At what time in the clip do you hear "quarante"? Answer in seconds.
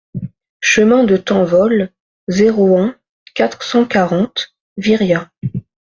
3.85-4.51